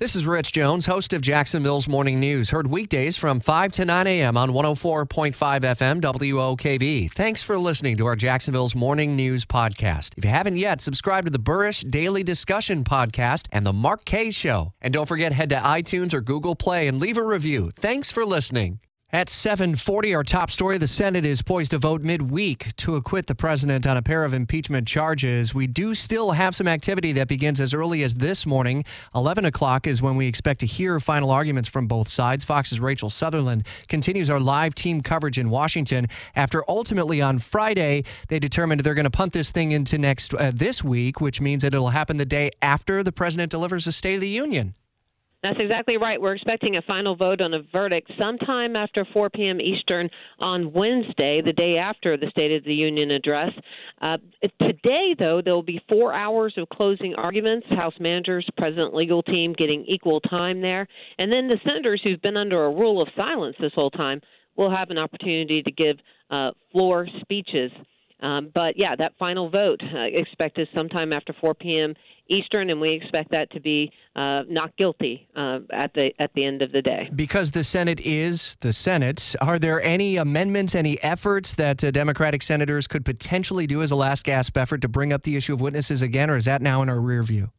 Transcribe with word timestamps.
This 0.00 0.16
is 0.16 0.26
Rich 0.26 0.50
Jones, 0.50 0.86
host 0.86 1.12
of 1.12 1.20
Jacksonville's 1.20 1.86
Morning 1.86 2.18
News. 2.18 2.50
Heard 2.50 2.66
weekdays 2.66 3.16
from 3.16 3.38
5 3.38 3.70
to 3.70 3.84
9 3.84 4.08
a.m. 4.08 4.36
on 4.36 4.50
104.5 4.50 5.06
FM 5.06 6.00
WOKV. 6.00 7.12
Thanks 7.12 7.44
for 7.44 7.56
listening 7.56 7.96
to 7.98 8.06
our 8.06 8.16
Jacksonville's 8.16 8.74
Morning 8.74 9.14
News 9.14 9.46
podcast. 9.46 10.14
If 10.16 10.24
you 10.24 10.30
haven't 10.30 10.56
yet, 10.56 10.80
subscribe 10.80 11.26
to 11.26 11.30
the 11.30 11.38
Burrish 11.38 11.88
Daily 11.88 12.24
Discussion 12.24 12.82
podcast 12.82 13.46
and 13.52 13.64
the 13.64 13.72
Mark 13.72 14.04
Kaye 14.04 14.32
Show. 14.32 14.72
And 14.80 14.92
don't 14.92 15.06
forget, 15.06 15.32
head 15.32 15.50
to 15.50 15.56
iTunes 15.58 16.12
or 16.12 16.20
Google 16.20 16.56
Play 16.56 16.88
and 16.88 16.98
leave 17.00 17.16
a 17.16 17.22
review. 17.22 17.70
Thanks 17.76 18.10
for 18.10 18.24
listening. 18.24 18.80
At 19.14 19.28
7:40, 19.28 20.12
our 20.12 20.24
top 20.24 20.50
story: 20.50 20.76
the 20.76 20.88
Senate 20.88 21.24
is 21.24 21.40
poised 21.40 21.70
to 21.70 21.78
vote 21.78 22.02
midweek 22.02 22.74
to 22.78 22.96
acquit 22.96 23.28
the 23.28 23.34
president 23.36 23.86
on 23.86 23.96
a 23.96 24.02
pair 24.02 24.24
of 24.24 24.34
impeachment 24.34 24.88
charges. 24.88 25.54
We 25.54 25.68
do 25.68 25.94
still 25.94 26.32
have 26.32 26.56
some 26.56 26.66
activity 26.66 27.12
that 27.12 27.28
begins 27.28 27.60
as 27.60 27.72
early 27.72 28.02
as 28.02 28.16
this 28.16 28.44
morning. 28.44 28.84
11 29.14 29.44
o'clock 29.44 29.86
is 29.86 30.02
when 30.02 30.16
we 30.16 30.26
expect 30.26 30.58
to 30.60 30.66
hear 30.66 30.98
final 30.98 31.30
arguments 31.30 31.68
from 31.68 31.86
both 31.86 32.08
sides. 32.08 32.42
Fox's 32.42 32.80
Rachel 32.80 33.08
Sutherland 33.08 33.68
continues 33.86 34.28
our 34.28 34.40
live 34.40 34.74
team 34.74 35.00
coverage 35.00 35.38
in 35.38 35.48
Washington. 35.48 36.08
After 36.34 36.64
ultimately 36.66 37.22
on 37.22 37.38
Friday, 37.38 38.02
they 38.26 38.40
determined 38.40 38.80
they're 38.80 38.94
going 38.94 39.04
to 39.04 39.10
punt 39.10 39.32
this 39.32 39.52
thing 39.52 39.70
into 39.70 39.96
next 39.96 40.34
uh, 40.34 40.50
this 40.52 40.82
week, 40.82 41.20
which 41.20 41.40
means 41.40 41.62
that 41.62 41.72
it'll 41.72 41.90
happen 41.90 42.16
the 42.16 42.24
day 42.24 42.50
after 42.62 43.04
the 43.04 43.12
president 43.12 43.52
delivers 43.52 43.84
the 43.84 43.92
State 43.92 44.16
of 44.16 44.22
the 44.22 44.28
Union. 44.28 44.74
That's 45.44 45.60
exactly 45.60 45.98
right. 45.98 46.18
We're 46.18 46.36
expecting 46.36 46.78
a 46.78 46.82
final 46.88 47.16
vote 47.16 47.42
on 47.42 47.52
a 47.52 47.58
verdict 47.70 48.10
sometime 48.18 48.76
after 48.76 49.04
4 49.12 49.28
p.m. 49.28 49.60
Eastern 49.60 50.08
on 50.38 50.72
Wednesday, 50.72 51.42
the 51.42 51.52
day 51.52 51.76
after 51.76 52.16
the 52.16 52.30
State 52.30 52.56
of 52.56 52.64
the 52.64 52.72
Union 52.72 53.10
address. 53.10 53.50
Uh, 54.00 54.16
today, 54.58 55.14
though, 55.18 55.42
there 55.42 55.54
will 55.54 55.62
be 55.62 55.82
four 55.86 56.14
hours 56.14 56.54
of 56.56 56.66
closing 56.70 57.14
arguments. 57.16 57.66
House 57.72 57.92
managers, 58.00 58.48
President 58.56 58.94
legal 58.94 59.22
team 59.22 59.52
getting 59.52 59.84
equal 59.86 60.18
time 60.22 60.62
there. 60.62 60.88
And 61.18 61.30
then 61.30 61.46
the 61.46 61.60
senators 61.66 62.00
who've 62.02 62.22
been 62.22 62.38
under 62.38 62.64
a 62.64 62.70
rule 62.70 63.02
of 63.02 63.08
silence 63.14 63.54
this 63.60 63.72
whole 63.74 63.90
time 63.90 64.22
will 64.56 64.74
have 64.74 64.88
an 64.88 64.98
opportunity 64.98 65.62
to 65.62 65.70
give 65.70 65.96
uh, 66.30 66.52
floor 66.72 67.06
speeches. 67.20 67.70
Um, 68.24 68.50
but 68.54 68.78
yeah, 68.78 68.96
that 68.96 69.12
final 69.18 69.50
vote 69.50 69.82
uh, 69.82 69.98
expected 69.98 70.66
sometime 70.74 71.12
after 71.12 71.34
4 71.40 71.54
p.m. 71.54 71.94
Eastern, 72.28 72.70
and 72.70 72.80
we 72.80 72.88
expect 72.88 73.30
that 73.32 73.50
to 73.50 73.60
be 73.60 73.92
uh, 74.16 74.44
not 74.48 74.74
guilty 74.78 75.28
uh, 75.36 75.58
at 75.70 75.92
the 75.92 76.10
at 76.18 76.32
the 76.34 76.46
end 76.46 76.62
of 76.62 76.72
the 76.72 76.80
day. 76.80 77.10
Because 77.14 77.50
the 77.50 77.62
Senate 77.62 78.00
is 78.00 78.56
the 78.60 78.72
Senate, 78.72 79.36
are 79.42 79.58
there 79.58 79.82
any 79.82 80.16
amendments, 80.16 80.74
any 80.74 81.00
efforts 81.02 81.54
that 81.56 81.84
uh, 81.84 81.90
Democratic 81.90 82.42
senators 82.42 82.86
could 82.86 83.04
potentially 83.04 83.66
do 83.66 83.82
as 83.82 83.90
a 83.90 83.96
last 83.96 84.24
gasp 84.24 84.56
effort 84.56 84.80
to 84.80 84.88
bring 84.88 85.12
up 85.12 85.22
the 85.24 85.36
issue 85.36 85.52
of 85.52 85.60
witnesses 85.60 86.00
again, 86.00 86.30
or 86.30 86.36
is 86.38 86.46
that 86.46 86.62
now 86.62 86.80
in 86.80 86.88
our 86.88 87.00
rear 87.00 87.22
view? 87.22 87.50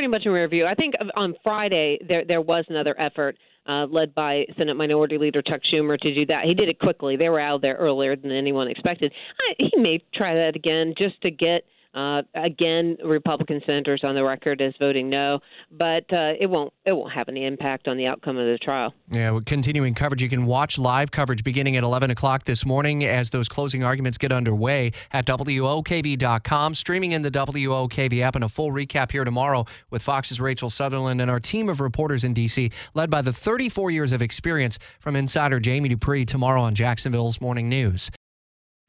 Pretty 0.00 0.12
much 0.12 0.24
in 0.24 0.32
rear 0.32 0.48
view. 0.48 0.64
I 0.64 0.74
think 0.74 0.94
on 1.14 1.34
Friday 1.44 1.98
there 2.08 2.24
there 2.26 2.40
was 2.40 2.64
another 2.70 2.94
effort. 2.98 3.36
Uh, 3.68 3.84
led 3.84 4.14
by 4.14 4.46
Senate 4.58 4.74
Minority 4.74 5.18
Leader 5.18 5.42
Chuck 5.42 5.60
Schumer 5.70 5.98
to 5.98 6.14
do 6.14 6.24
that. 6.24 6.46
He 6.46 6.54
did 6.54 6.70
it 6.70 6.78
quickly. 6.78 7.16
They 7.16 7.28
were 7.28 7.38
out 7.38 7.60
there 7.60 7.74
earlier 7.74 8.16
than 8.16 8.32
anyone 8.32 8.66
expected. 8.66 9.12
I, 9.38 9.54
he 9.58 9.78
may 9.78 10.02
try 10.14 10.34
that 10.34 10.56
again 10.56 10.94
just 10.98 11.20
to 11.20 11.30
get 11.30 11.64
uh, 11.94 12.22
again, 12.34 12.96
Republican 13.04 13.60
senators 13.66 14.00
on 14.04 14.14
the 14.14 14.24
record 14.24 14.62
as 14.62 14.72
voting 14.80 15.08
no, 15.08 15.40
but 15.72 16.04
uh, 16.12 16.32
it 16.38 16.48
won't 16.48 16.72
it 16.84 16.96
won't 16.96 17.12
have 17.12 17.28
any 17.28 17.44
impact 17.44 17.88
on 17.88 17.96
the 17.96 18.06
outcome 18.06 18.36
of 18.36 18.46
the 18.46 18.58
trial. 18.58 18.94
Yeah, 19.10 19.32
we're 19.32 19.40
continuing 19.40 19.94
coverage. 19.94 20.22
You 20.22 20.28
can 20.28 20.46
watch 20.46 20.78
live 20.78 21.10
coverage 21.10 21.42
beginning 21.42 21.76
at 21.76 21.82
11 21.82 22.10
o'clock 22.10 22.44
this 22.44 22.64
morning 22.64 23.04
as 23.04 23.30
those 23.30 23.48
closing 23.48 23.82
arguments 23.82 24.18
get 24.18 24.30
underway 24.30 24.92
at 25.12 25.26
WOKV.com, 25.26 26.74
streaming 26.76 27.12
in 27.12 27.22
the 27.22 27.30
WOKV 27.30 28.20
app, 28.20 28.36
and 28.36 28.44
a 28.44 28.48
full 28.48 28.70
recap 28.70 29.10
here 29.10 29.24
tomorrow 29.24 29.66
with 29.90 30.02
Fox's 30.02 30.40
Rachel 30.40 30.70
Sutherland 30.70 31.20
and 31.20 31.30
our 31.30 31.40
team 31.40 31.68
of 31.68 31.80
reporters 31.80 32.22
in 32.22 32.34
D.C., 32.34 32.70
led 32.94 33.10
by 33.10 33.20
the 33.20 33.32
34 33.32 33.90
years 33.90 34.12
of 34.12 34.22
experience 34.22 34.78
from 35.00 35.16
insider 35.16 35.58
Jamie 35.58 35.88
Dupree 35.88 36.24
tomorrow 36.24 36.62
on 36.62 36.74
Jacksonville's 36.74 37.40
Morning 37.40 37.68
News. 37.68 38.10